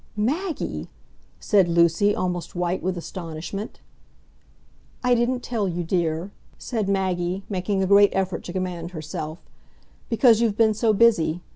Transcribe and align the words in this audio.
"Maggie!" 0.17 0.89
said 1.39 1.67
Lucy, 1.69 2.15
almost 2.15 2.55
white 2.55 2.81
with 2.81 2.97
astonishment. 2.97 3.81
"I 5.03 5.13
didn't 5.13 5.41
tell 5.41 5.67
you, 5.67 5.83
dear," 5.83 6.31
said 6.57 6.89
Maggie, 6.89 7.43
making 7.49 7.83
a 7.83 7.85
great 7.85 8.09
effort 8.13 8.43
to 8.45 8.53
command 8.53 8.89
herself, 8.97 9.37
"because 10.09 10.41
you've 10.41 10.57
been 10.57 10.73
so 10.73 10.91
busy. 10.91 11.43